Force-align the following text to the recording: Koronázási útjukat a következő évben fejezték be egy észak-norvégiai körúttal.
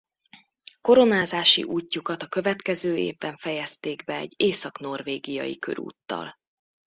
Koronázási 0.81 1.63
útjukat 1.63 2.21
a 2.23 2.27
következő 2.27 2.95
évben 2.97 3.35
fejezték 3.35 4.03
be 4.03 4.15
egy 4.15 4.33
észak-norvégiai 4.37 5.59
körúttal. 5.59 6.35